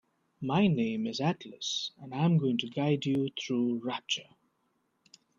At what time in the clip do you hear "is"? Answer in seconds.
1.05-1.21